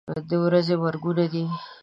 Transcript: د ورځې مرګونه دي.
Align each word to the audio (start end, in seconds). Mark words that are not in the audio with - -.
د 0.29 0.29
ورځې 0.45 0.75
مرګونه 0.83 1.25
دي. 1.33 1.45